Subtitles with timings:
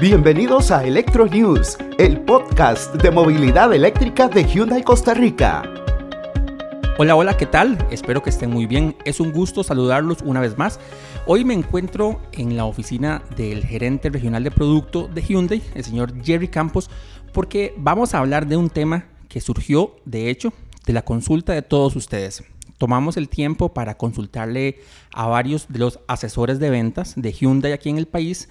[0.00, 5.64] Bienvenidos a Electro News, el podcast de movilidad eléctrica de Hyundai Costa Rica.
[6.98, 7.84] Hola, hola, ¿qué tal?
[7.90, 8.94] Espero que estén muy bien.
[9.04, 10.78] Es un gusto saludarlos una vez más.
[11.26, 16.14] Hoy me encuentro en la oficina del gerente regional de producto de Hyundai, el señor
[16.22, 16.90] Jerry Campos,
[17.32, 20.52] porque vamos a hablar de un tema que surgió, de hecho,
[20.86, 22.44] de la consulta de todos ustedes.
[22.78, 24.78] Tomamos el tiempo para consultarle
[25.12, 28.48] a varios de los asesores de ventas de Hyundai aquí en el país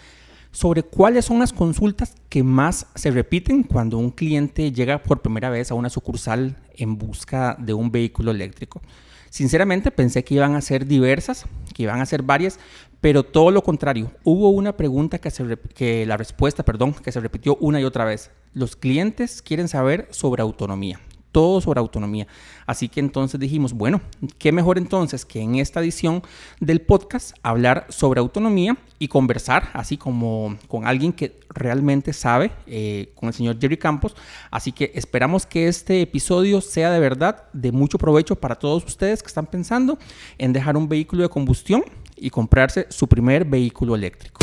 [0.58, 5.52] sobre cuáles son las consultas que más se repiten cuando un cliente llega por primera
[5.52, 8.82] vez a una sucursal en busca de un vehículo eléctrico.
[9.30, 12.58] Sinceramente pensé que iban a ser diversas, que iban a ser varias,
[13.02, 14.10] pero todo lo contrario.
[14.24, 18.32] Hubo una pregunta que, se la respuesta, perdón, que se repitió una y otra vez.
[18.56, 21.00] Los clientes quieren saber sobre autonomía
[21.38, 22.26] todo sobre autonomía.
[22.66, 24.02] Así que entonces dijimos, bueno,
[24.40, 26.24] qué mejor entonces que en esta edición
[26.60, 33.12] del podcast hablar sobre autonomía y conversar así como con alguien que realmente sabe, eh,
[33.14, 34.16] con el señor Jerry Campos.
[34.50, 39.22] Así que esperamos que este episodio sea de verdad de mucho provecho para todos ustedes
[39.22, 40.00] que están pensando
[40.40, 41.84] en dejar un vehículo de combustión
[42.16, 44.40] y comprarse su primer vehículo eléctrico.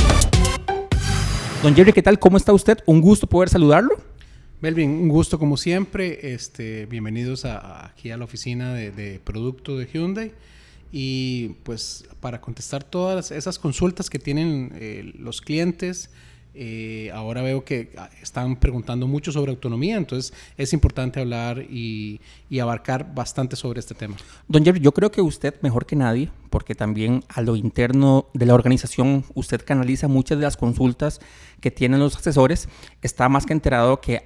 [1.60, 2.20] Don Jerry, ¿qué tal?
[2.20, 2.78] ¿Cómo está usted?
[2.86, 4.13] Un gusto poder saludarlo.
[4.60, 6.32] Melvin, un gusto como siempre.
[6.32, 10.32] Este, bienvenidos aquí a la oficina de, producto de Hyundai.
[10.90, 16.10] Y pues para contestar todas esas consultas que tienen eh, los clientes,
[16.54, 22.20] eh, ahora veo que ah, están preguntando mucho sobre autonomía, entonces es importante hablar y,
[22.48, 24.16] y, abarcar bastante sobre este tema.
[24.46, 28.46] Don Jerry, yo creo que usted mejor que nadie, porque también a lo interno de
[28.46, 31.20] la organización usted canaliza muchas de las consultas
[31.60, 32.68] que tienen los asesores,
[33.02, 34.22] está más que enterado que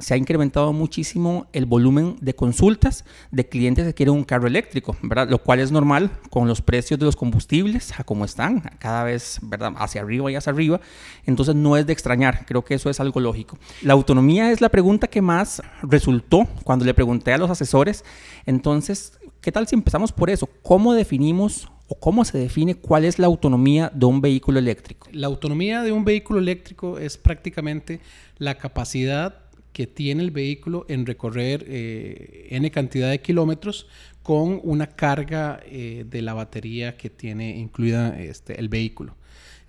[0.00, 4.96] se ha incrementado muchísimo el volumen de consultas de clientes que quieren un carro eléctrico,
[5.02, 5.28] ¿verdad?
[5.28, 9.38] Lo cual es normal con los precios de los combustibles, a cómo están, cada vez,
[9.42, 9.74] ¿verdad?
[9.76, 10.80] Hacia arriba y hacia arriba.
[11.24, 13.58] Entonces no es de extrañar, creo que eso es algo lógico.
[13.82, 18.04] La autonomía es la pregunta que más resultó cuando le pregunté a los asesores.
[18.46, 20.48] Entonces, ¿qué tal si empezamos por eso?
[20.62, 25.08] ¿Cómo definimos o cómo se define cuál es la autonomía de un vehículo eléctrico?
[25.12, 28.00] La autonomía de un vehículo eléctrico es prácticamente
[28.38, 29.34] la capacidad
[29.72, 33.86] que tiene el vehículo en recorrer eh, n cantidad de kilómetros
[34.22, 39.16] con una carga eh, de la batería que tiene incluida este, el vehículo.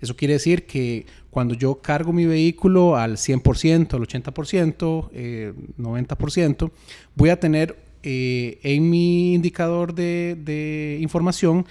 [0.00, 6.70] Eso quiere decir que cuando yo cargo mi vehículo al 100%, al 80%, 90%,
[7.14, 11.66] voy a tener eh, en mi indicador de, de información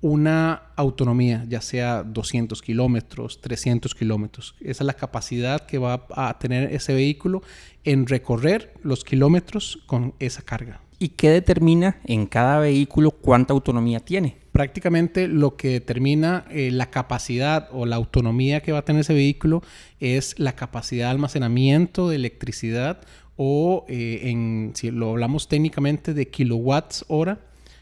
[0.00, 4.54] una autonomía, ya sea 200 kilómetros, 300 kilómetros.
[4.60, 7.42] Esa es la capacidad que va a tener ese vehículo
[7.84, 10.80] en recorrer los kilómetros con esa carga.
[11.00, 14.36] ¿Y qué determina en cada vehículo cuánta autonomía tiene?
[14.50, 19.14] Prácticamente lo que determina eh, la capacidad o la autonomía que va a tener ese
[19.14, 19.62] vehículo
[20.00, 23.00] es la capacidad de almacenamiento de electricidad
[23.38, 27.38] o eh, en, si lo hablamos técnicamente de kilowatts hora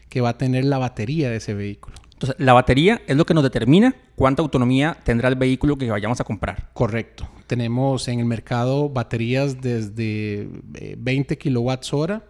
[0.07, 1.97] que va a tener la batería de ese vehículo.
[2.13, 6.21] Entonces, la batería es lo que nos determina cuánta autonomía tendrá el vehículo que vayamos
[6.21, 6.69] a comprar.
[6.73, 7.27] Correcto.
[7.47, 10.47] Tenemos en el mercado baterías desde
[10.97, 12.23] 20 eh, kilowatts hora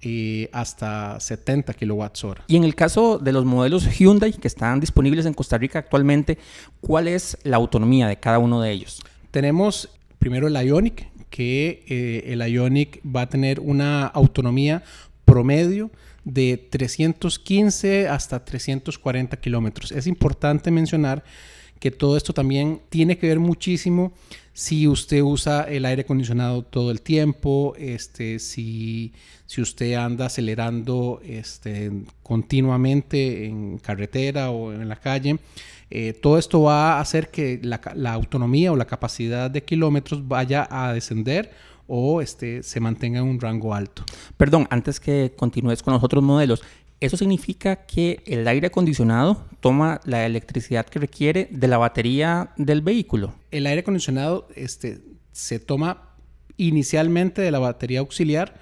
[0.00, 2.44] y hasta 70 kilowatts hora.
[2.46, 6.38] Y en el caso de los modelos Hyundai que están disponibles en Costa Rica actualmente,
[6.80, 9.00] ¿cuál es la autonomía de cada uno de ellos?
[9.30, 9.88] Tenemos
[10.18, 14.84] primero el Ionic, que eh, el Ionic va a tener una autonomía
[15.24, 15.90] promedio
[16.22, 19.90] de 315 hasta 340 kilómetros.
[19.90, 21.24] Es importante mencionar
[21.80, 24.12] que todo esto también tiene que ver muchísimo
[24.52, 29.12] si usted usa el aire acondicionado todo el tiempo, este, si,
[29.54, 31.92] si usted anda acelerando este,
[32.24, 35.38] continuamente en carretera o en la calle.
[35.90, 40.26] Eh, todo esto va a hacer que la, la autonomía o la capacidad de kilómetros
[40.26, 41.52] vaya a descender
[41.86, 44.02] o este, se mantenga en un rango alto.
[44.36, 46.64] Perdón, antes que continúes con los otros modelos,
[46.98, 52.82] ¿eso significa que el aire acondicionado toma la electricidad que requiere de la batería del
[52.82, 53.34] vehículo?
[53.52, 55.00] El aire acondicionado este,
[55.30, 56.08] se toma
[56.56, 58.54] inicialmente de la batería auxiliar,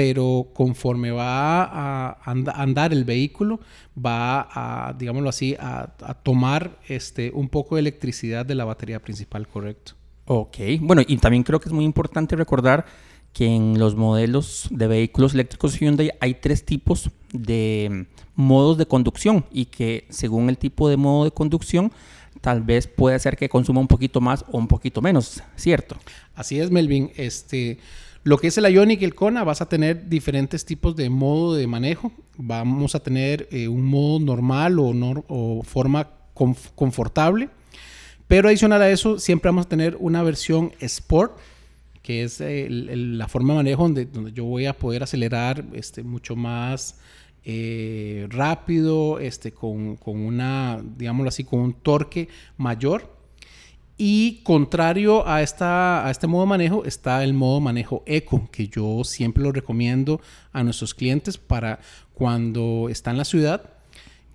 [0.00, 3.60] pero conforme va a andar el vehículo,
[3.94, 9.02] va a, digámoslo así, a, a tomar este, un poco de electricidad de la batería
[9.02, 9.92] principal, correcto.
[10.24, 12.86] Ok, bueno, y también creo que es muy importante recordar
[13.34, 19.44] que en los modelos de vehículos eléctricos Hyundai hay tres tipos de modos de conducción
[19.52, 21.92] y que según el tipo de modo de conducción
[22.40, 25.96] tal vez puede ser que consuma un poquito más o un poquito menos, ¿cierto?
[26.34, 27.10] Así es, Melvin.
[27.16, 27.78] Este,
[28.22, 31.54] lo que es el Ioniq y el Kona vas a tener diferentes tipos de modo
[31.54, 32.12] de manejo.
[32.36, 34.92] Vamos a tener eh, un modo normal o,
[35.28, 36.08] o forma
[36.74, 37.50] confortable
[38.28, 41.36] Pero adicional a eso, siempre vamos a tener una versión Sport,
[42.02, 46.36] que es la forma de manejo donde, donde yo voy a poder acelerar este, mucho
[46.36, 46.98] más
[47.44, 53.19] eh, rápido, este, con, con, una, digámoslo así, con un torque mayor.
[54.02, 58.66] Y contrario a, esta, a este modo de manejo está el modo manejo eco, que
[58.66, 60.22] yo siempre lo recomiendo
[60.54, 61.80] a nuestros clientes para
[62.14, 63.74] cuando está en la ciudad.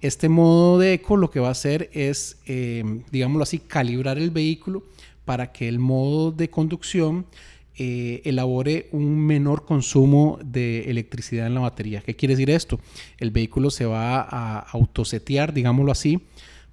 [0.02, 4.30] Este modo de eco lo que va a hacer es, eh, digámoslo así, calibrar el
[4.30, 4.84] vehículo
[5.26, 7.26] para que el modo de conducción
[7.76, 12.04] eh, elabore un menor consumo de electricidad en la batería.
[12.06, 12.80] ¿Qué quiere decir esto?
[13.18, 16.22] El vehículo se va a autosetear, digámoslo así,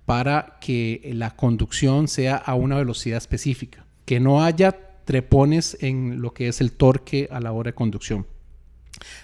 [0.07, 4.73] para que la conducción sea a una velocidad específica, que no haya
[5.05, 8.27] trepones en lo que es el torque a la hora de conducción.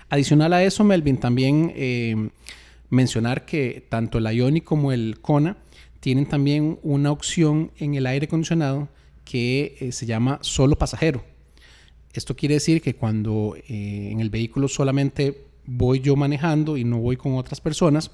[0.09, 2.31] Adicional a eso, Melvin, también eh,
[2.91, 5.57] mencionar que tanto el Ionic como el Kona
[6.01, 8.89] tienen también una opción en el aire acondicionado
[9.25, 11.25] que eh, se llama solo pasajero.
[12.13, 16.99] Esto quiere decir que cuando eh, en el vehículo solamente voy yo manejando y no
[16.99, 18.11] voy con otras personas,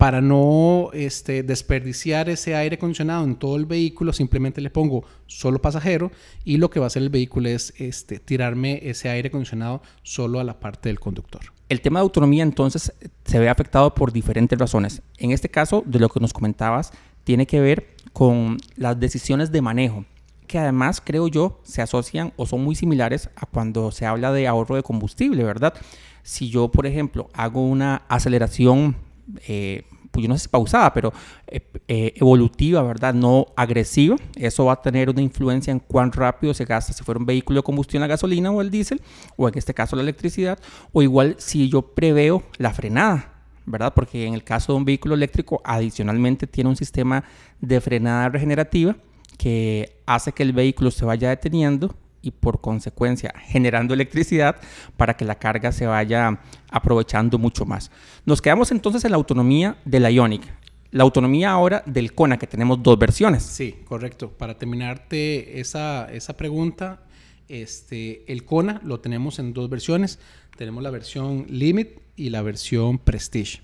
[0.00, 5.60] para no este, desperdiciar ese aire acondicionado en todo el vehículo, simplemente le pongo solo
[5.60, 6.10] pasajero
[6.42, 10.40] y lo que va a hacer el vehículo es este, tirarme ese aire acondicionado solo
[10.40, 11.42] a la parte del conductor.
[11.68, 12.94] El tema de autonomía entonces
[13.26, 15.02] se ve afectado por diferentes razones.
[15.18, 16.92] En este caso, de lo que nos comentabas,
[17.24, 20.06] tiene que ver con las decisiones de manejo
[20.46, 24.48] que además creo yo se asocian o son muy similares a cuando se habla de
[24.48, 25.74] ahorro de combustible, ¿verdad?
[26.22, 28.96] Si yo, por ejemplo, hago una aceleración,
[29.46, 31.12] eh, pues yo no sé si pausada, pero
[31.46, 33.14] eh, eh, evolutiva, ¿verdad?
[33.14, 37.18] No agresiva, eso va a tener una influencia en cuán rápido se gasta si fuera
[37.18, 39.00] un vehículo de combustión la gasolina o el diésel,
[39.36, 40.58] o en este caso la electricidad,
[40.92, 43.34] o igual si yo preveo la frenada,
[43.66, 43.92] ¿verdad?
[43.94, 47.24] Porque en el caso de un vehículo eléctrico, adicionalmente tiene un sistema
[47.60, 48.96] de frenada regenerativa
[49.38, 54.56] que hace que el vehículo se vaya deteniendo y por consecuencia generando electricidad
[54.96, 56.40] para que la carga se vaya
[56.70, 57.90] aprovechando mucho más.
[58.24, 60.42] Nos quedamos entonces en la autonomía de la Ionic.
[60.90, 63.44] La autonomía ahora del Kona, que tenemos dos versiones.
[63.44, 64.30] Sí, correcto.
[64.30, 67.00] Para terminarte esa, esa pregunta,
[67.48, 70.18] este, el Kona lo tenemos en dos versiones.
[70.56, 73.60] Tenemos la versión Limit y la versión Prestige.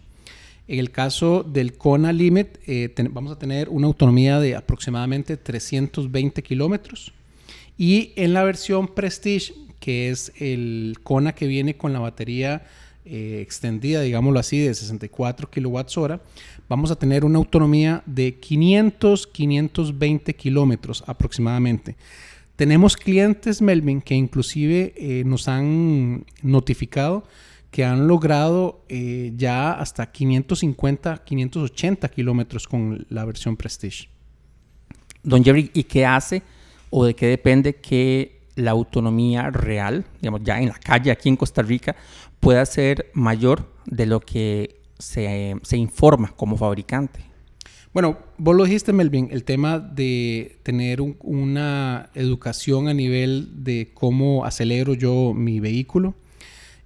[0.68, 6.42] En el caso del Kona Limit, eh, vamos a tener una autonomía de aproximadamente 320
[6.42, 7.12] kilómetros.
[7.78, 12.64] Y en la versión Prestige, que es el Kona que viene con la batería
[13.04, 16.20] eh, extendida, digámoslo así, de 64 kilowatts hora,
[16.68, 21.96] vamos a tener una autonomía de 500-520 kilómetros aproximadamente.
[22.56, 27.24] Tenemos clientes, Melvin, que inclusive eh, nos han notificado
[27.70, 34.08] que han logrado eh, ya hasta 550, 580 kilómetros con la versión Prestige.
[35.22, 36.42] Don Jerry, ¿y qué hace
[36.90, 41.36] o de qué depende que la autonomía real, digamos, ya en la calle aquí en
[41.36, 41.94] Costa Rica,
[42.40, 47.20] pueda ser mayor de lo que se, se informa como fabricante?
[47.92, 54.44] Bueno, vos lo dijiste, Melvin, el tema de tener una educación a nivel de cómo
[54.44, 56.14] acelero yo mi vehículo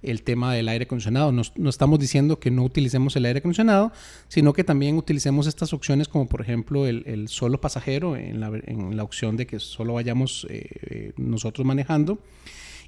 [0.03, 1.31] el tema del aire acondicionado.
[1.31, 3.91] No, estamos diciendo que no utilicemos el aire acondicionado,
[4.27, 9.37] sino que también utilicemos estas opciones como por ejemplo el, solo pasajero en la, opción
[9.37, 12.19] de que solo vayamos eh, nosotros manejando.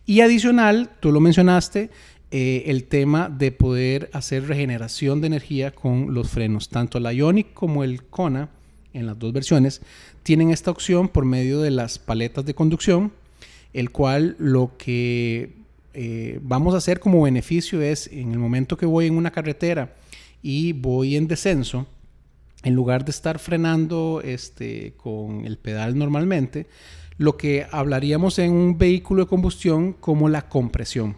[0.06, 1.90] Y adicional, tú lo mencionaste,
[2.36, 6.68] eh, el tema de poder hacer regeneración de energía con los frenos.
[6.68, 8.50] Tanto la Ionic como el Kona,
[8.92, 9.82] en las dos versiones,
[10.24, 13.14] tienen esta opción por medio de las paletas de conducción,
[13.72, 15.63] el cual lo que
[15.94, 19.96] eh, vamos a hacer como beneficio es en el momento que voy en una carretera
[20.42, 21.86] y voy en descenso,
[22.64, 26.68] en lugar de estar frenando este, con el pedal normalmente,
[27.18, 31.16] lo que hablaríamos en un vehículo de combustión como la compresión.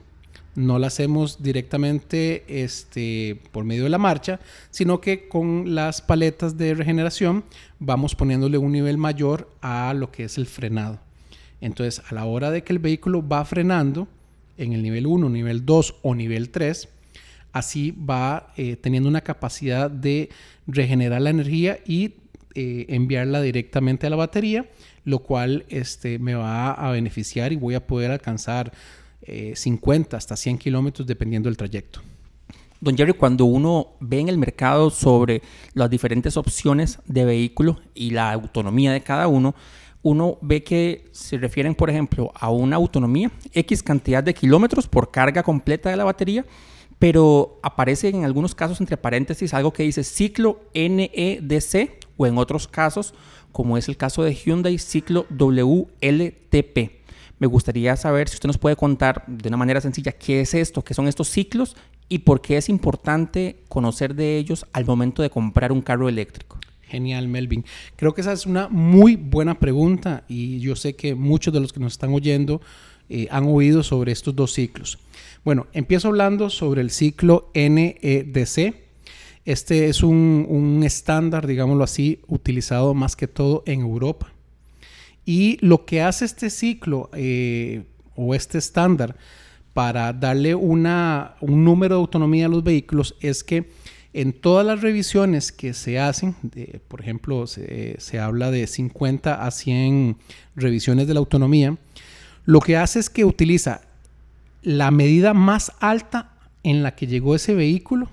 [0.55, 4.39] No la hacemos directamente este, por medio de la marcha,
[4.71, 7.43] sino que con las paletas de regeneración
[7.79, 10.99] vamos poniéndole un nivel mayor a lo que es el frenado.
[11.59, 14.07] Entonces, a la hora de que el vehículo va frenando,
[14.57, 16.87] en el nivel 1, nivel 2 o nivel 3,
[17.51, 20.29] así va eh, teniendo una capacidad de
[20.67, 22.15] regenerar la energía y
[22.53, 24.65] eh, enviarla directamente a la batería,
[25.03, 28.71] lo cual este, me va a beneficiar y voy a poder alcanzar
[29.53, 32.01] 50 eh, hasta 100 kilómetros dependiendo del trayecto.
[32.81, 35.41] Don Jerry, cuando uno ve en el mercado sobre
[35.73, 39.55] las diferentes opciones de vehículo y la autonomía de cada uno,
[40.05, 45.09] uno ve que se refieren, por ejemplo, a una autonomía, X cantidad de kilómetros por
[45.09, 46.45] carga completa de la batería,
[46.99, 52.67] pero aparece en algunos casos entre paréntesis algo que dice ciclo NEDC o en otros
[52.67, 53.15] casos
[53.51, 56.91] como es el caso de Hyundai Ciclo WLTP.
[57.39, 60.83] Me gustaría saber si usted nos puede contar de una manera sencilla qué es esto,
[60.83, 61.75] qué son estos ciclos
[62.09, 66.59] y por qué es importante conocer de ellos al momento de comprar un carro eléctrico.
[66.87, 67.65] Genial, Melvin.
[67.95, 71.73] Creo que esa es una muy buena pregunta y yo sé que muchos de los
[71.73, 72.61] que nos están oyendo
[73.09, 74.97] eh, han oído sobre estos dos ciclos.
[75.43, 78.75] Bueno, empiezo hablando sobre el ciclo NEDC.
[79.45, 84.31] Este es un, estándar, digámoslo así, utilizado más que todo en Europa.
[85.23, 87.83] Y lo que hace este ciclo eh,
[88.15, 89.15] o este estándar
[89.73, 93.69] para darle una, un número de autonomía a los vehículos es que
[94.15, 96.35] en todas las revisiones que se hacen,
[96.87, 100.15] por ejemplo, se, se, habla de 50 a 100
[100.55, 101.77] revisiones de la autonomía,
[102.45, 103.81] lo que hace es que utiliza
[104.61, 106.31] la medida más alta
[106.63, 108.09] en la que llegó ese vehículo.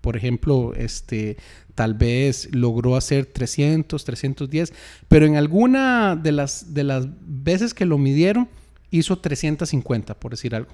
[0.00, 1.36] Por ejemplo, este,
[1.74, 4.72] tal vez logró hacer 300, 310,
[5.08, 8.48] pero en alguna de las, de las veces que lo midieron,
[8.90, 10.70] hizo 350, por decir algo.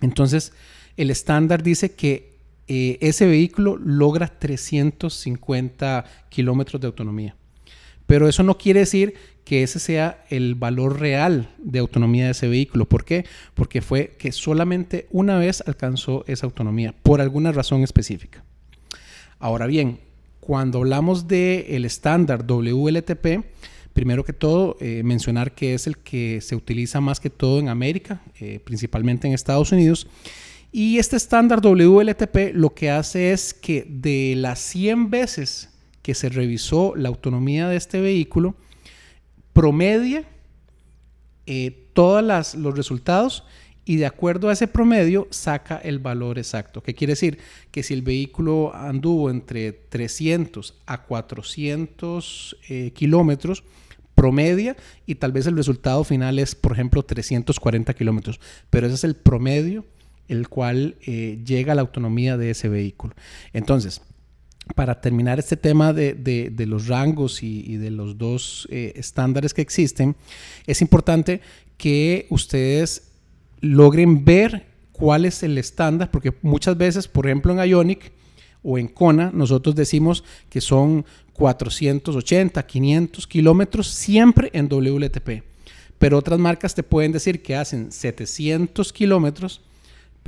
[0.00, 0.52] Entonces,
[0.96, 2.27] el estándar dice que
[2.68, 7.34] eh, ese vehículo logra 350 kilómetros de autonomía.
[8.06, 12.48] Pero eso no quiere decir que ese sea el valor real de autonomía de ese
[12.48, 12.86] vehículo.
[12.86, 13.24] ¿Por qué?
[13.54, 18.44] Porque fue que solamente una vez alcanzó esa autonomía, por alguna razón específica.
[19.38, 20.00] Ahora bien,
[20.40, 23.44] cuando hablamos del el estándar WLTP,
[23.92, 27.68] primero que todo, eh, mencionar que es el que se utiliza más que todo en
[27.68, 30.06] América, eh, principalmente en Estados Unidos,
[30.70, 35.70] y este estándar WLTP lo que hace es que de las 100 veces
[36.02, 38.54] que se revisó la autonomía de este vehículo,
[39.52, 40.24] promedia
[41.46, 43.44] eh, todos los resultados
[43.84, 46.82] y de acuerdo a ese promedio saca el valor exacto.
[46.82, 47.38] ¿Qué quiere decir?
[47.70, 53.64] Que si el vehículo anduvo entre 300 a 400 eh, kilómetros,
[54.14, 58.40] promedia y tal vez el resultado final es, por ejemplo, 340 kilómetros.
[58.68, 59.84] Pero ese es el promedio
[60.28, 63.14] el cual eh, llega a la autonomía de ese vehículo.
[63.52, 64.02] Entonces,
[64.74, 70.16] para terminar este tema de, los rangos y, de los dos eh, estándares que existen,
[70.66, 71.40] es importante
[71.76, 73.12] que ustedes
[73.60, 78.12] logren ver cuál es el estándar, porque muchas veces, por ejemplo, en Ionic
[78.62, 85.44] o en Kona, nosotros decimos que son 480, 500 kilómetros siempre en WLTP.
[85.98, 89.62] Pero otras marcas te pueden decir que hacen 700 kilómetros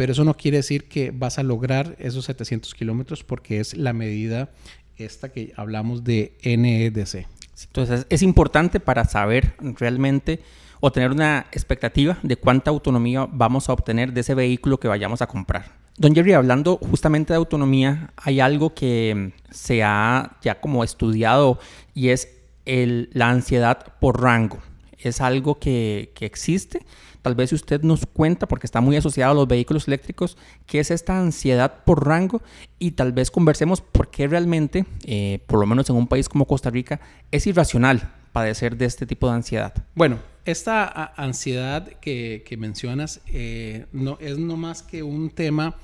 [0.01, 3.93] pero eso no quiere decir que vas a lograr esos 700 kilómetros porque es la
[3.93, 4.49] medida
[4.97, 7.27] esta que hablamos de NEDC.
[7.67, 10.41] Entonces es importante para saber realmente
[10.81, 15.21] o tener una expectativa de cuánta autonomía vamos a obtener de ese vehículo que vayamos
[15.21, 15.67] a comprar.
[15.99, 21.59] Don Jerry, hablando justamente de autonomía, hay algo que se ha ya como estudiado
[21.93, 24.61] y es el, la ansiedad por rango.
[24.97, 26.87] Es algo que, que existe
[27.23, 30.37] Tal vez usted nos cuenta, porque está muy asociado a los vehículos eléctricos,
[30.67, 32.43] qué es esta ansiedad por rango
[32.79, 36.47] y tal vez conversemos por qué realmente, eh, por lo menos en un país como
[36.47, 37.01] Costa Rica,
[37.31, 39.75] es irracional padecer de este tipo de ansiedad.
[39.95, 45.77] Bueno, esta ansiedad que, mencionas eh, no, es no más que un tema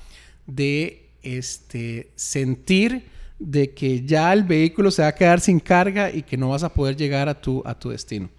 [0.45, 3.05] de este, sentir
[3.39, 6.63] de que ya el vehículo se va a quedar sin carga y que no vas
[6.63, 8.29] a poder llegar a tu, a tu destino.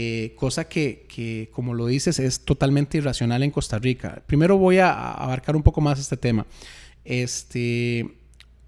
[0.00, 4.22] Eh, cosa que, como lo dices, es totalmente irracional en Costa Rica.
[4.28, 6.46] Primero voy a abarcar un poco más este tema.
[7.04, 8.08] Este,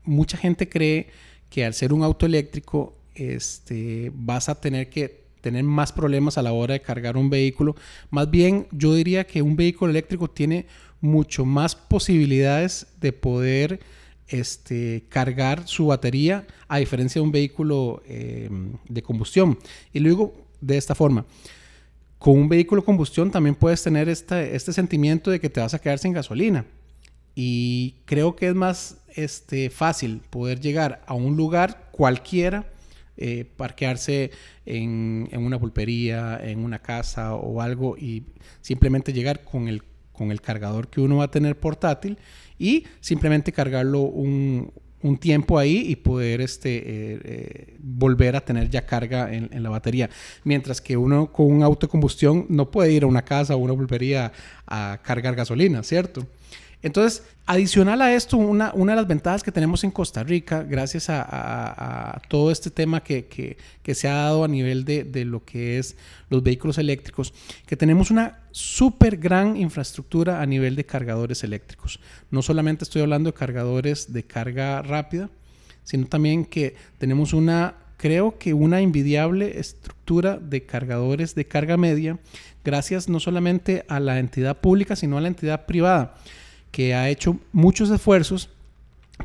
[0.03, 1.07] mucha gente cree
[1.49, 6.43] que al ser un auto eléctrico este, vas a tener que tener más problemas a
[6.43, 7.77] la hora de cargar un vehículo.
[8.11, 10.67] Más bien, yo diría que un vehículo eléctrico tiene
[11.01, 13.79] mucho más posibilidades de poder
[14.27, 18.51] este, cargar su batería a diferencia de un vehículo eh,
[18.89, 19.61] de combustión.
[19.93, 21.25] Y luego, de esta forma.
[22.19, 25.99] Con un vehículo combustión también puedes tener este, sentimiento de que te vas a quedar
[25.99, 26.67] sin gasolina.
[27.35, 32.67] Y creo que es más este, fácil poder llegar a un lugar cualquiera,
[33.17, 34.33] eh, parquearse
[34.67, 38.25] en, en, una pulpería, en una casa o algo y
[38.61, 42.19] simplemente llegar con el, con el cargador que uno va a tener portátil
[42.59, 44.71] y simplemente cargarlo un,
[45.03, 49.63] un tiempo ahí y poder este, eh, eh, volver a tener ya carga en, en,
[49.63, 50.11] la batería.
[50.45, 53.59] Mientras que uno con un auto de combustión no puede ir a una casa o
[53.59, 54.33] una pulpería
[54.67, 56.27] a cargar gasolina, ¿cierto?
[56.83, 61.07] Entonces, adicional a esto, una, una, de las ventajas que tenemos en Costa Rica, gracias
[61.11, 65.79] a, todo este tema que, que, se ha dado a nivel de, de, lo que
[65.79, 65.97] es
[66.31, 67.35] los vehículos eléctricos,
[67.67, 72.01] que tenemos una súper gran infraestructura a nivel de cargadores eléctricos.
[72.31, 75.29] No solamente estoy hablando de cargadores de carga rápida,
[75.85, 82.19] sino también que tenemos una creo que una invidiable estructura de cargadores de carga media,
[82.65, 86.15] gracias no solamente a la entidad pública, sino a la entidad privada,
[86.71, 88.51] que ha hecho muchos esfuerzos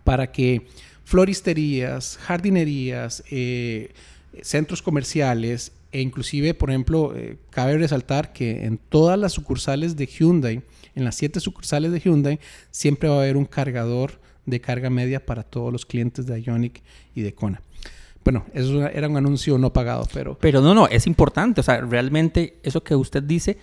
[0.03, 0.67] para que
[1.03, 3.93] floristerías, jardinerías, eh,
[4.41, 10.07] centros comerciales e inclusive, por ejemplo, eh, cabe resaltar que en todas las sucursales de
[10.07, 10.61] Hyundai,
[10.93, 12.39] en las siete sucursales de Hyundai,
[12.71, 16.81] siempre va a haber un cargador de carga media para todos los clientes de Ionic
[17.15, 17.61] y de Kona.
[18.23, 20.37] Bueno, eso era un anuncio no pagado, pero...
[20.39, 21.61] Pero no, no, es importante.
[21.61, 23.57] O sea, realmente eso que usted dice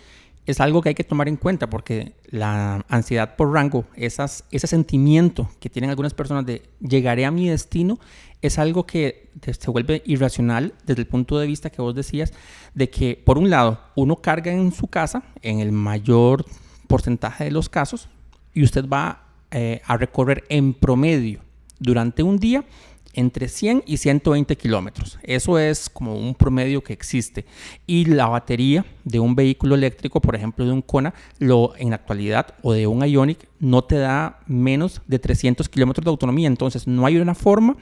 [0.47, 5.49] es algo que hay que tomar en cuenta porque la ansiedad por rango, ese sentimiento
[5.61, 7.99] que tienen algunas personas de llegaré a mi destino,
[8.41, 12.33] es algo que se vuelve irracional desde el punto de vista que vos decías,
[12.75, 16.45] de que por un lado uno carga en su casa en el mayor
[16.89, 18.09] porcentaje de los casos
[18.53, 19.23] y usted va
[19.53, 21.41] eh, a recorrer en promedio
[21.79, 22.65] durante un día
[23.15, 25.19] entre 100 y 120 kilómetros.
[25.23, 27.45] Eso es como un promedio que existe.
[27.87, 31.97] Y la batería de un vehículo eléctrico, por ejemplo de un Kona, lo, en la
[31.97, 36.47] actualidad, o de un Ionic, no te da menos de 300 kilómetros de autonomía.
[36.47, 37.77] Entonces no hay una forma,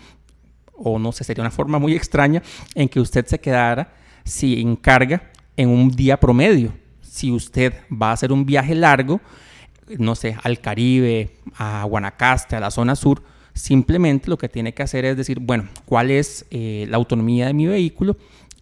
[0.75, 2.43] o no sé, sería una forma muy extraña
[2.75, 3.93] en que usted se quedara
[4.25, 6.73] sin carga en un día promedio.
[7.01, 9.21] Si usted va a hacer un viaje largo,
[9.99, 13.23] no sé, al Caribe, a Guanacaste, a la zona sur,
[13.55, 17.55] Simplemente lo que tiene que hacer es decir, bueno, cuál es eh, la autonomía de
[17.55, 18.17] mi vehículo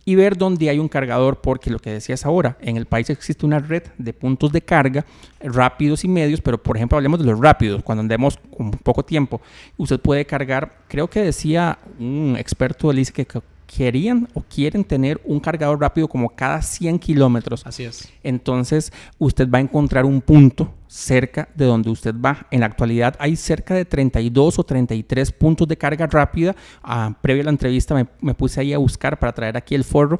[0.09, 3.45] y ver dónde hay un cargador, porque lo que decías ahora, en el país existe
[3.45, 5.05] una red de puntos de carga
[5.39, 9.43] rápidos y medios, pero por ejemplo hablemos de los rápidos, cuando andemos con poco tiempo,
[9.77, 13.27] usted puede cargar, creo que decía un experto, él dice que
[13.67, 17.67] querían o quieren tener un cargador rápido como cada 100 kilómetros.
[17.67, 18.09] Así es.
[18.23, 22.47] Entonces, usted va a encontrar un punto cerca de donde usted va.
[22.51, 26.57] En la actualidad hay cerca de 32 o 33 puntos de carga rápida.
[26.83, 29.85] Ah, previo a la entrevista me, me puse ahí a buscar para traer aquí el
[29.85, 30.19] forro.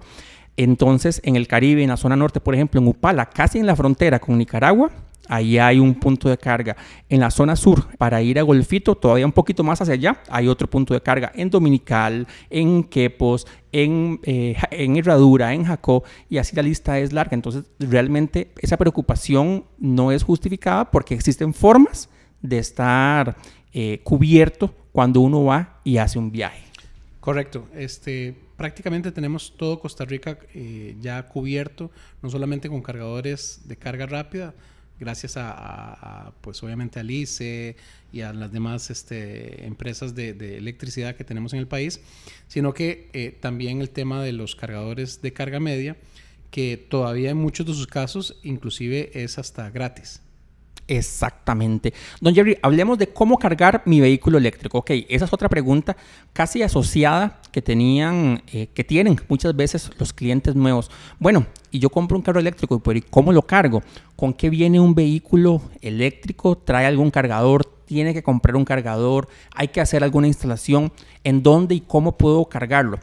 [0.57, 3.77] Entonces, en el Caribe, en la zona norte, por ejemplo, en Upala, casi en la
[3.77, 4.91] frontera con Nicaragua,
[5.29, 6.77] Ahí hay un punto de carga.
[7.09, 10.49] En la zona sur, para ir a Golfito, todavía un poquito más hacia allá, hay
[10.49, 16.39] otro punto de carga en Dominical, en Quepos, en, eh, en Herradura, en Jacó, y
[16.39, 17.35] así la lista es larga.
[17.35, 22.09] Entonces, realmente esa preocupación no es justificada porque existen formas
[22.41, 23.37] de estar
[23.73, 26.63] eh, cubierto cuando uno va y hace un viaje.
[27.21, 27.69] Correcto.
[27.75, 31.91] Este, prácticamente tenemos todo Costa Rica eh, ya cubierto,
[32.23, 34.55] no solamente con cargadores de carga rápida,
[34.99, 37.77] gracias a, pues obviamente al ICE
[38.13, 42.01] y a las demás este, empresas de, electricidad que tenemos en el país,
[42.47, 45.97] sino que eh, también el tema de los cargadores de carga media,
[46.51, 50.23] que todavía en muchos de sus casos inclusive es hasta gratis.
[50.89, 51.93] Exactamente.
[52.19, 54.79] Don Jerry, hablemos de cómo cargar mi vehículo eléctrico.
[54.79, 55.95] Ok, esa es otra pregunta
[56.33, 60.91] casi asociada que tenían, eh, que tienen muchas veces los clientes nuevos.
[61.19, 63.83] Bueno, y yo compro un carro eléctrico, ¿y cómo lo cargo?
[64.17, 66.57] ¿Con qué viene un vehículo eléctrico?
[66.57, 67.67] ¿Trae algún cargador?
[67.85, 69.29] ¿Tiene que comprar un cargador?
[69.55, 70.91] ¿Hay que hacer alguna instalación?
[71.23, 72.99] ¿En dónde y cómo puedo cargarlo?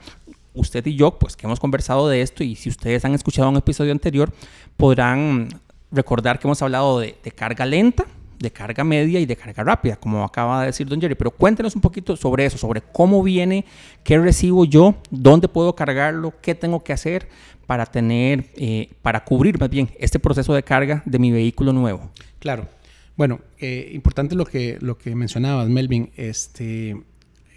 [0.55, 3.57] Usted y yo, pues que hemos conversado de esto y si ustedes han escuchado un
[3.57, 4.33] episodio anterior,
[4.77, 5.49] podrán
[5.95, 8.05] recordar que hemos hablado de, carga lenta,
[8.39, 11.15] de carga media y de carga rápida, como acaba de decir Don Jerry.
[11.15, 13.65] Pero cuéntenos un poquito sobre eso, sobre cómo viene,
[14.03, 17.27] qué recibo yo, dónde puedo cargarlo, qué tengo que hacer
[17.65, 22.11] para tener, eh, para cubrir más bien este proceso de carga de mi vehículo nuevo.
[22.39, 22.67] Claro.
[23.15, 26.11] Bueno, eh, importante lo que, lo que mencionabas, Melvin.
[26.17, 27.01] Este,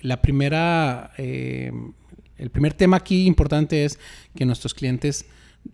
[0.03, 1.73] la primera, eh,
[2.37, 3.99] el primer tema aquí importante es
[4.37, 5.27] que nuestros clientes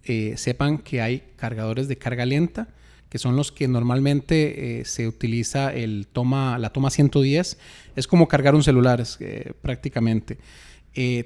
[0.04, 2.68] eh, sepan que hay cargadores de carga lenta,
[3.08, 7.58] que son los que normalmente eh, se utiliza el toma, la toma 110.
[7.96, 10.38] Es como cargar un celular eh, prácticamente.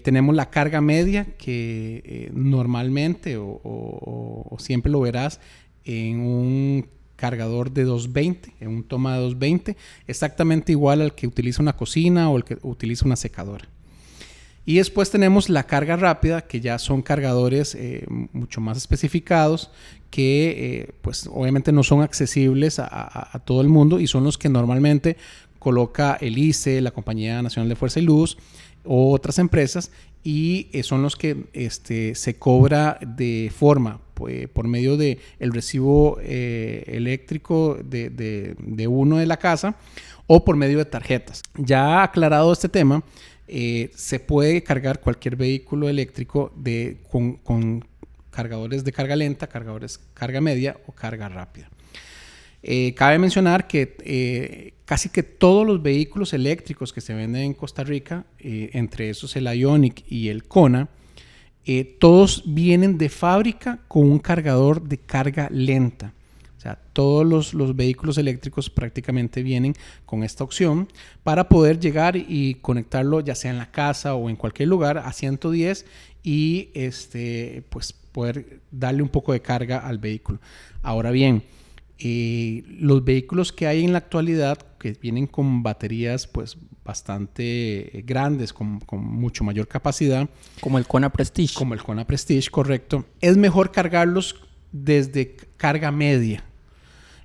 [0.03, 5.41] tenemos la carga media que normalmente o, siempre lo verás
[5.85, 11.61] en un cargador de 220, en un toma de 220, exactamente igual al que utiliza
[11.61, 13.69] una cocina o el que utiliza una secadora.
[14.69, 18.05] Y después tenemos la carga rápida, que ya son cargadores eh,
[18.35, 19.71] mucho más especificados,
[20.11, 24.51] que eh, pues obviamente no son accesibles a, todo el mundo y son los que
[24.51, 25.17] normalmente
[25.59, 28.37] coloca el ICE, la Compañía Nacional de Fuerza y Luz,
[28.85, 29.91] o otras empresas,
[30.23, 35.55] y eh, son los que este, se cobra de forma pues, por medio del el
[35.55, 39.77] recibo eléctrico de, de uno de la casa
[40.27, 41.43] o por medio de tarjetas.
[41.57, 43.03] Ya aclarado este tema,
[43.49, 46.53] eh, se puede cargar cualquier vehículo eléctrico
[47.11, 47.85] con,
[48.31, 51.69] cargadores de carga lenta, cargadores carga media o carga rápida.
[52.63, 57.55] Eh, cabe mencionar que eh, casi que todos los vehículos eléctricos que se venden en
[57.55, 60.89] Costa Rica, entre esos el Ionic y el Kona,
[61.99, 66.13] todos vienen de fábrica con un cargador de carga lenta.
[66.59, 70.89] O sea, todos los, los, vehículos eléctricos prácticamente vienen con esta opción
[71.23, 75.13] para poder llegar y conectarlo ya sea en la casa o en cualquier lugar a
[75.13, 75.87] 110
[76.25, 80.41] y este, pues poder darle un poco de carga al vehículo.
[80.83, 81.45] Ahora bien,
[82.01, 88.53] eh, los vehículos que hay en la actualidad, que vienen con baterías pues bastante grandes,
[88.53, 90.29] con, mucho mayor capacidad.
[90.61, 91.55] Como el Kona Prestige.
[91.55, 93.05] Como el Kona Prestige, correcto.
[93.21, 94.35] Es mejor cargarlos
[94.73, 96.45] desde carga media.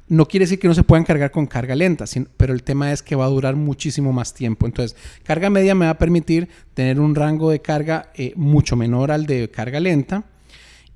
[0.08, 2.06] No quiere decir que no se puedan cargar con carga lenta,
[2.38, 4.66] pero el tema es que va a durar muchísimo más tiempo.
[4.66, 9.12] Entonces, carga media me va a permitir tener un rango de carga eh, mucho menor
[9.12, 10.26] al de carga lenta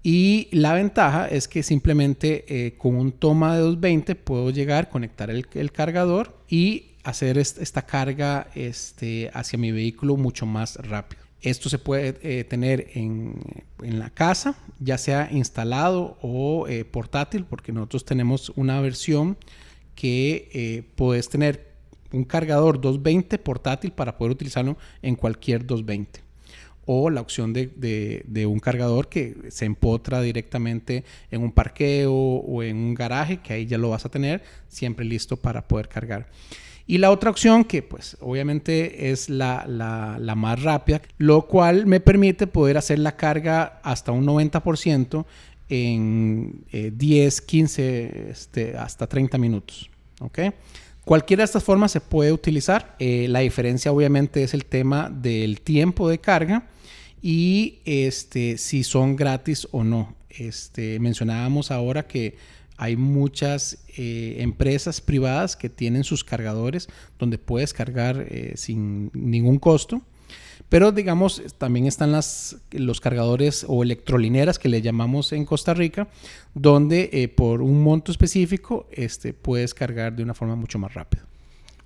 [0.09, 5.29] y la ventaja es que simplemente eh, con un toma de 220 puedo llegar, conectar
[5.29, 11.26] el, cargador y hacer esta carga este, hacia mi vehículo mucho más rápido.
[11.41, 13.35] Esto se puede eh, tener en,
[13.81, 19.37] la casa, ya sea instalado o eh, portátil, porque nosotros tenemos una versión
[19.95, 21.71] que puedes tener
[22.11, 26.27] un cargador 220 portátil para poder utilizarlo en cualquier 220
[26.87, 32.77] o la opción de, un cargador que se empotra directamente en un parqueo o en
[32.77, 36.27] un garaje, que ahí ya lo vas a tener siempre listo para poder cargar.
[36.87, 39.65] Y la otra opción, que pues obviamente es la,
[40.37, 45.25] más rápida, lo cual me permite poder hacer la carga hasta un 90%
[45.69, 49.89] en 10, eh, 15, este, hasta 30 minutos.
[50.21, 50.39] ¿ok?
[51.03, 52.95] Cualquiera de estas formas se puede utilizar.
[52.99, 56.67] Eh, la diferencia obviamente es el tema del tiempo de carga
[57.21, 60.15] y este, si son gratis o no.
[60.29, 62.37] Este, mencionábamos ahora que
[62.77, 66.87] hay muchas eh, empresas privadas que tienen sus cargadores
[67.17, 70.01] donde puedes cargar eh, sin ningún costo.
[70.69, 76.07] Pero digamos, también están las, los cargadores o electrolineras que le llamamos en Costa Rica,
[76.53, 81.25] donde eh, por un monto específico este, puedes cargar de una forma mucho más rápida.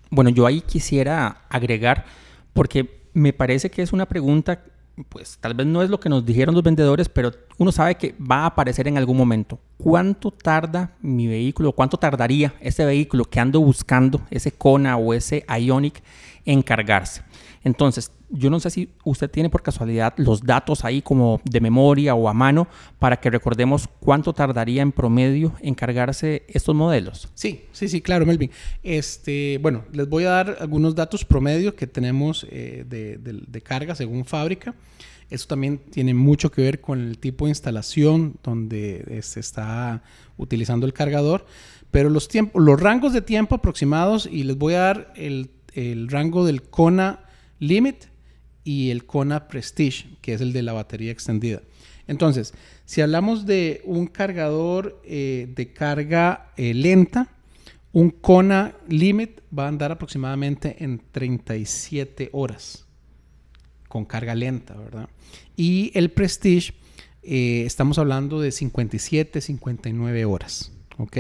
[0.10, 2.06] Bueno, yo ahí quisiera agregar,
[2.54, 4.64] porque me parece que es una pregunta
[5.10, 8.16] pues tal vez no es lo que nos dijeron los vendedores, pero uno sabe que
[8.20, 9.60] va a aparecer en algún momento.
[9.78, 11.72] ¿Cuánto tarda mi vehículo?
[11.72, 16.02] ¿Cuánto tardaría ese vehículo que ando buscando, ese Kona o ese Ionic,
[16.46, 17.22] en cargarse?
[17.64, 22.16] Entonces, yo no sé si usted tiene por casualidad los datos ahí como de memoria
[22.16, 22.68] o a mano
[22.98, 27.30] para que recordemos cuánto tardaría en promedio en cargarse estos modelos.
[27.36, 28.52] Sí, sí, sí, claro, Melvin.
[28.84, 34.26] Este, bueno, les voy a dar algunos datos promedio que tenemos eh, de, carga según
[34.26, 34.74] fábrica.
[35.30, 40.04] Eso también tiene mucho que ver con el tipo de instalación donde se está
[40.38, 41.46] utilizando el cargador.
[41.90, 46.10] Pero los, tiempos, los rangos de tiempo aproximados, y les voy a dar el, el
[46.10, 47.20] rango del Kona
[47.60, 48.11] Limit
[48.64, 51.62] y el Kona Prestige, que es el de la batería extendida.
[52.08, 52.54] Entonces,
[52.86, 57.30] si hablamos de un cargador eh, de carga eh, lenta,
[57.94, 62.86] un Kona Limit va a andar aproximadamente en 37 horas
[63.88, 65.10] con carga lenta, ¿verdad?
[65.58, 66.74] Y el Prestige,
[67.24, 71.18] eh, estamos hablando de 57, 59 horas, ¿ok?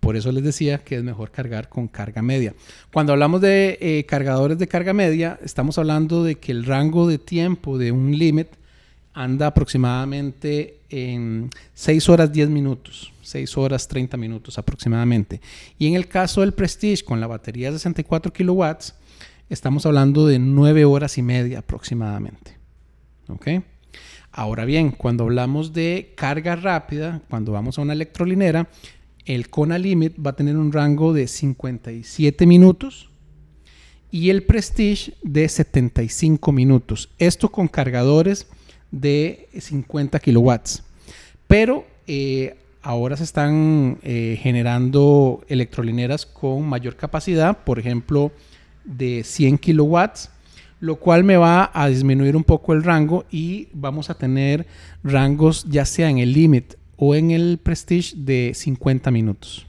[0.00, 2.54] Por eso les decía que es mejor cargar con carga media.
[2.92, 7.18] Cuando hablamos de eh, cargadores de carga media, estamos hablando de que el rango de
[7.18, 8.48] tiempo de un limit
[9.12, 15.40] anda aproximadamente en 6 horas 10 minutos, 6 horas 30 minutos aproximadamente.
[15.78, 18.94] Y en el caso del Prestige con la batería de 64 kilowatts,
[19.50, 22.56] estamos hablando de 9 horas y media aproximadamente.
[23.28, 23.48] ¿Ok?
[24.30, 28.68] Ahora bien, cuando hablamos de carga rápida, cuando vamos a una electrolinera,
[29.28, 33.10] el Kona Limit va a tener un rango de 57 minutos
[34.10, 37.10] y el Prestige de 75 minutos.
[37.18, 38.46] Esto con cargadores
[38.90, 40.82] de 50 kilowatts.
[41.46, 48.32] Pero eh, ahora se están eh, generando electrolineras con mayor capacidad, por ejemplo,
[48.82, 50.30] de 100 kilowatts,
[50.80, 54.66] lo cual me va a disminuir un poco el rango y vamos a tener
[55.04, 59.66] rangos ya sea en el Limit o en el Prestige de 50 minutos.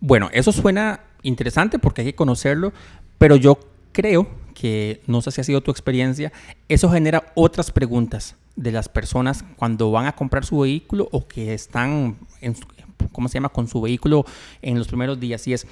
[0.00, 2.72] Bueno, eso suena interesante porque hay que conocerlo,
[3.18, 3.58] pero yo
[3.92, 6.32] creo que, no sé si ha sido tu experiencia,
[6.68, 11.52] eso genera otras preguntas de las personas cuando van a comprar su vehículo o que
[11.52, 12.56] están, en,
[13.12, 14.24] ¿cómo se llama?, con su vehículo
[14.62, 15.46] en los primeros días.
[15.46, 15.66] Y es,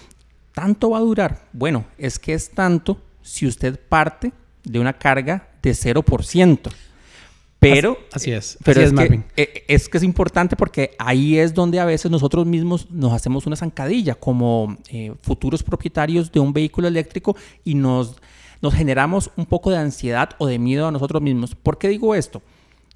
[0.53, 1.49] ¿tanto va a durar?
[1.53, 4.33] Bueno, es que es tanto si usted parte
[4.64, 6.70] de una carga de 0%.
[7.72, 9.24] Pero, así es, pero así es, es, Marvin.
[9.35, 13.12] Que, eh, es que es importante porque ahí es donde a veces nosotros mismos nos
[13.12, 18.16] hacemos una zancadilla como eh, futuros propietarios de un vehículo eléctrico y nos,
[18.61, 21.55] nos generamos un poco de ansiedad o de miedo a nosotros mismos.
[21.55, 22.42] ¿Por qué digo esto?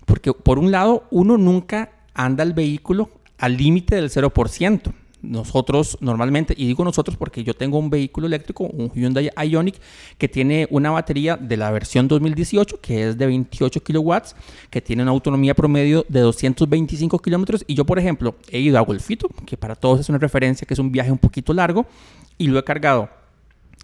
[0.05, 6.55] Porque por un lado, uno nunca anda el vehículo al límite del 0% nosotros normalmente,
[6.57, 9.77] y digo nosotros porque yo tengo un vehículo eléctrico, un Hyundai Ioniq,
[10.17, 14.37] que tiene una batería de la versión 2018, que es de 28 kilowatts,
[14.71, 17.65] que tiene una autonomía promedio de 225 kilómetros.
[17.67, 20.75] Y yo, por ejemplo, he ido a Golfito, que para todos es una referencia, que
[20.75, 21.87] es un viaje un poquito largo,
[22.37, 23.09] y lo he cargado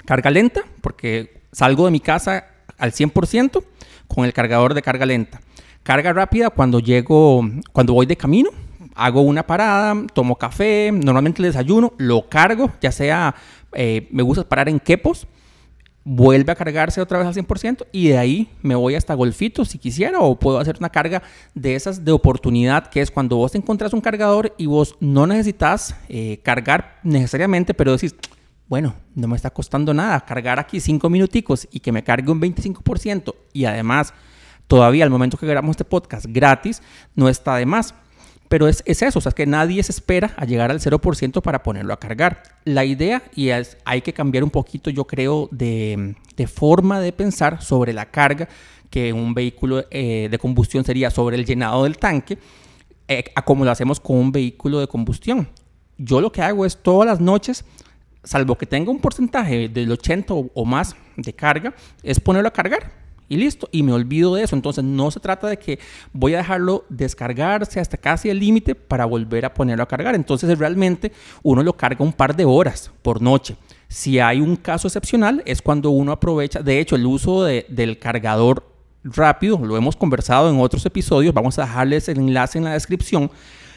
[0.05, 2.47] carga lenta, porque salgo de mi casa
[2.79, 3.65] al 100%
[4.07, 5.41] con el cargador de carga lenta.
[5.83, 7.43] Carga rápida cuando llego,
[7.73, 8.51] cuando voy de camino,
[8.95, 13.35] hago una parada, tomo café, normalmente desayuno, lo cargo, ya sea,
[13.73, 15.27] eh, me gusta parar en Quepos,
[16.05, 19.79] vuelve a cargarse otra vez al 100% y de ahí me voy hasta Golfito si
[19.79, 21.23] quisiera o puedo hacer una carga
[21.55, 25.97] de esas de oportunidad que es cuando vos encontrás un cargador y vos no necesitas
[26.11, 28.15] eh, cargar necesariamente, pero decís,
[28.69, 32.41] bueno, no me está costando nada cargar aquí 5 minuticos y que me cargue un
[32.41, 34.13] 25% y además
[34.67, 36.83] todavía al momento que grabamos este podcast gratis,
[37.15, 37.95] no está de más.
[38.55, 41.65] Pero es, eso, o sea, es que nadie se espera a llegar al 0% para
[41.65, 42.45] ponerlo a cargar.
[42.65, 46.15] La idea, y es, hay que cambiar un poquito, yo creo, de,
[46.47, 48.49] forma de pensar sobre la carga,
[48.91, 52.39] que un vehículo eh, de combustión sería sobre el llenado del tanque,
[53.09, 55.49] eh, a como lo hacemos con un vehículo de combustión.
[55.99, 57.65] Yo lo que hago es todas las noches,
[58.23, 63.04] salvo que tenga un porcentaje del 80 o más de carga, es ponerlo a cargar
[63.29, 64.57] y listo, y me olvido de eso.
[64.57, 65.79] Entonces no se trata de que
[66.13, 70.15] voy a dejarlo descargarse hasta casi el límite para volver a ponerlo a cargar.
[70.15, 73.57] Entonces realmente uno lo carga un par de horas por noche.
[73.89, 78.71] Si hay un caso excepcional es cuando uno aprovecha, de hecho el uso del cargador
[79.05, 83.31] rápido, lo hemos conversado en otros episodios, vamos a dejarles el enlace en la descripción,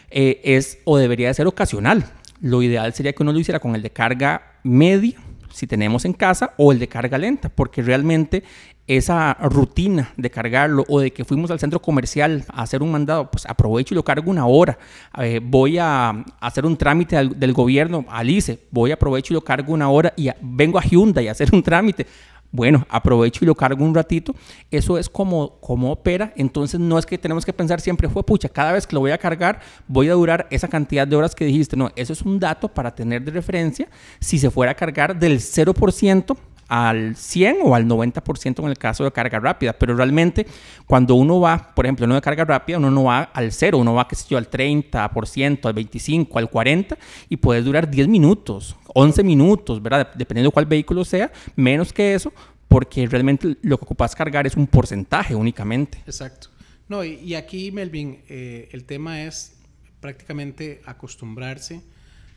[0.10, 2.05] eh, es o debería de ser ocasional.
[2.39, 5.19] Lo ideal sería que uno lo hiciera con el de carga media
[5.58, 8.43] si tenemos en casa o el de carga lenta, porque realmente
[8.86, 13.32] esa rutina de cargarlo o de que fuimos al centro comercial a hacer un mandado,
[13.32, 14.78] pues aprovecho y lo cargo una hora.
[15.17, 19.89] Eh, voy a hacer un trámite del, gobierno, Alice, voy, aprovecho y lo cargo una
[19.89, 22.06] hora y vengo a Hyundai a hacer un trámite.
[22.51, 24.33] Bueno, aprovecho y lo cargo un ratito.
[24.71, 26.33] Eso es como, como opera.
[26.36, 29.12] Entonces no es que tenemos que pensar siempre, fue pucha, cada vez que lo voy
[29.12, 31.75] a cargar voy a durar esa cantidad de horas que dijiste.
[31.75, 33.88] No, eso es un dato para tener de referencia
[34.19, 39.03] si se fuera a cargar del 0% al 100 o al 90% en el caso
[39.03, 40.45] de carga rápida, pero realmente
[40.86, 43.93] cuando uno va, por ejemplo, no de carga rápida, uno no va al 0, uno
[43.93, 46.97] va, qué sé yo, al 30%, al 25%, al 40%
[47.30, 50.13] y puede durar 10 minutos, 11 minutos, ¿verdad?
[50.15, 52.34] Dependiendo de cuál vehículo sea, menos que eso,
[52.67, 55.99] porque realmente lo que ocupas cargar es un porcentaje únicamente.
[56.06, 56.49] Exacto.
[56.89, 59.58] No, y, aquí, Melvin, eh, el tema es
[59.99, 61.82] prácticamente acostumbrarse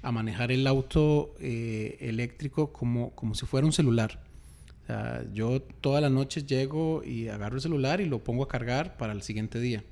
[0.02, 4.22] a manejar el auto eh, eléctrico como, como si fuera un celular.
[5.32, 9.12] Yo todas las noches llego y agarro el celular y lo pongo a cargar para
[9.12, 9.84] el siguiente día.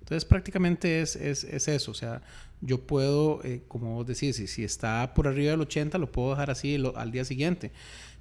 [0.00, 1.92] Entonces prácticamente es, es, es eso.
[1.92, 2.20] O sea,
[2.60, 6.30] yo puedo, eh, como vos decís, si, si, está por arriba del 80 lo puedo
[6.30, 7.72] dejar así al día siguiente.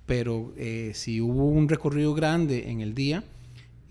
[0.06, 3.24] Pero eh, si hubo un recorrido grande en el día,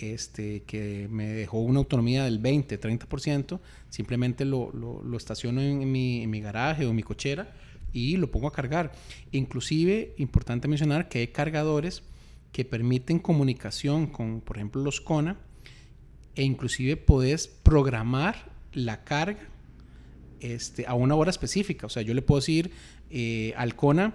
[0.03, 6.23] este, que me dejó una autonomía del 20, 30%, simplemente lo, lo, estaciono en mi,
[6.23, 7.55] en mi, garaje o en mi cochera
[7.93, 8.93] y lo pongo a cargar.
[9.31, 12.03] Inclusive, importante mencionar que hay cargadores
[12.51, 15.37] que permiten comunicación con, por ejemplo, los Kona,
[16.35, 19.49] e inclusive podés programar la carga
[20.41, 21.87] este, a una hora específica.
[21.87, 22.73] O sea, yo le puedo decir
[23.11, 24.15] eh, al Kona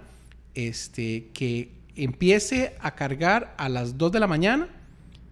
[0.54, 4.68] este, que empiece a cargar a las 2 de la mañana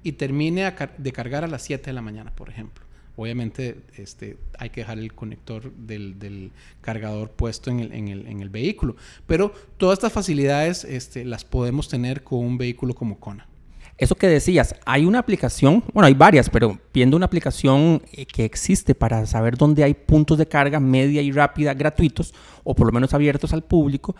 [0.07, 2.85] y termine de cargar a las 7 de la mañana, por ejemplo.
[3.17, 8.95] Obviamente este, hay que dejar el conector del, cargador puesto en el, vehículo,
[9.27, 13.49] pero todas estas facilidades este, las podemos tener con un vehículo como Kona.
[13.99, 18.45] Eso que decías, hay una aplicación, bueno, hay varias, pero viendo una aplicación eh, que
[18.45, 22.93] existe para saber dónde hay puntos de carga media y rápida gratuitos, o por lo
[22.93, 24.15] menos abiertos al público,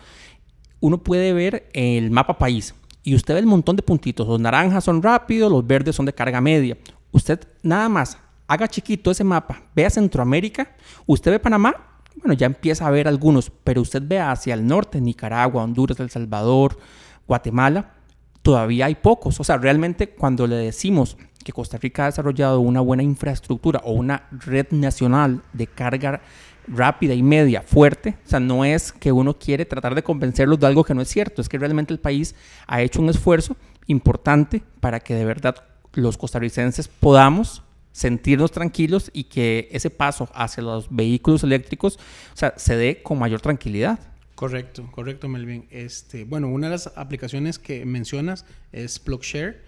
[0.81, 2.73] uno puede ver el mapa país
[3.07, 4.27] y usted ve el montón de puntitos.
[4.27, 6.77] Los naranjas son rápidos, los verdes son de carga media.
[7.13, 8.17] Usted nada más
[8.47, 11.73] haga chiquito ese mapa, vea Centroamérica, usted ve Panamá,
[12.17, 16.09] bueno, ya empieza a ver algunos, pero usted ve hacia el norte, Nicaragua, Honduras, El
[16.09, 16.79] Salvador,
[17.25, 17.93] Guatemala,
[18.41, 19.39] todavía hay pocos.
[19.39, 21.15] O sea, realmente cuando le decimos
[21.45, 26.19] que Costa Rica ha desarrollado una buena infraestructura o una red nacional de carga
[26.67, 28.15] rápida y media, fuerte.
[28.25, 31.09] O sea, no es que uno quiere tratar de convencerlos de algo que no es
[31.09, 32.35] cierto, es que realmente el país
[32.67, 33.55] ha hecho un esfuerzo
[33.87, 35.55] importante para que de verdad
[35.93, 41.97] los costarricenses podamos sentirnos tranquilos y que ese paso hacia los vehículos eléctricos
[42.33, 43.99] o sea, se dé con mayor tranquilidad.
[44.35, 45.65] Correcto, correcto, Melvin.
[45.71, 49.63] Este, bueno, una de las aplicaciones que mencionas es PlugShare,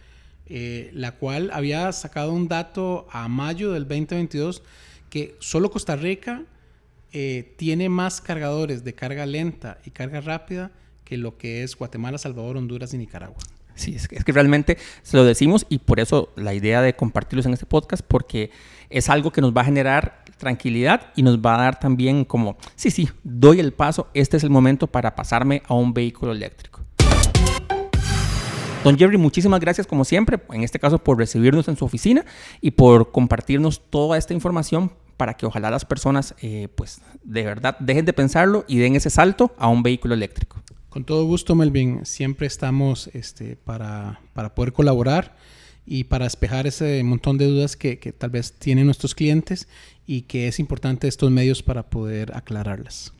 [0.45, 4.61] eh, la cual había sacado un dato a mayo del 2022
[5.09, 6.43] que solo Costa Rica
[7.11, 10.71] eh, tiene más cargadores de carga lenta y carga rápida
[11.03, 13.39] que lo que es Guatemala, Salvador, Honduras y Nicaragua.
[13.73, 17.53] Sí, es que, realmente se lo decimos y por eso la idea de compartirlos en
[17.53, 18.51] este podcast, porque
[18.89, 22.57] es algo que nos va a generar tranquilidad y nos va a dar también como,
[22.75, 26.81] sí, sí, doy el paso, este es el momento para pasarme a un vehículo eléctrico.
[28.83, 32.25] Don Jerry, muchísimas gracias como siempre, en este caso por recibirnos en su oficina
[32.61, 37.77] y por compartirnos toda esta información para que ojalá las personas eh, pues de verdad
[37.79, 40.63] dejen de pensarlo y den ese salto a un vehículo eléctrico.
[40.87, 42.05] Con todo gusto, Melvin.
[42.05, 45.35] Siempre estamos este, para, para poder colaborar
[45.85, 49.67] y para despejar ese montón de dudas que, que, tal vez tienen nuestros clientes
[50.07, 53.11] y que es importante estos medios para poder aclararlas.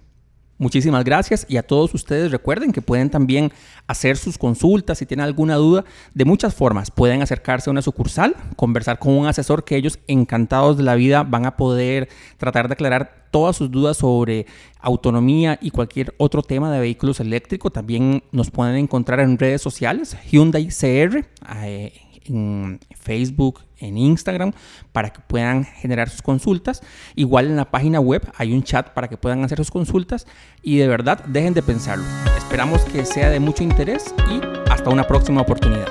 [0.60, 3.54] Muchísimas gracias y a todos ustedes recuerden que pueden también
[3.88, 6.92] hacer sus consultas si tienen alguna duda de muchas formas.
[6.92, 11.24] Pueden acercarse a una sucursal, conversar con un asesor que ellos encantados de la vida
[11.24, 14.48] van a poder tratar de aclarar todas sus dudas sobre
[14.82, 17.72] autonomía y cualquier otro tema de vehículos eléctricos.
[17.72, 21.26] También nos pueden encontrar en redes sociales, Hyundai CR.
[21.64, 21.94] Eh,
[22.30, 24.54] en Facebook, en Instagram,
[24.92, 26.82] para que puedan generar sus consultas.
[27.16, 30.28] Igual en la página web hay un chat para que puedan hacer sus consultas
[30.62, 32.06] y de verdad dejen de pensarlo.
[32.38, 35.88] Esperamos que sea de mucho interés y hasta una próxima oportunidad.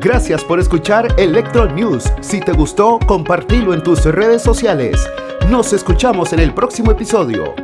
[0.00, 2.12] Gracias por escuchar Electro News.
[2.22, 5.08] Si te gustó, compartilo en tus redes sociales.
[5.48, 7.54] Nos escuchamos en el próximo episodio.